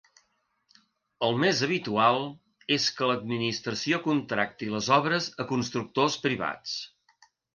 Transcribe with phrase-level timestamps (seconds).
[1.27, 2.23] El més habitual
[2.77, 6.75] és que l'administració contracti les obres a constructors privats.